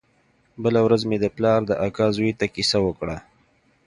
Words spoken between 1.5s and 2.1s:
د اکا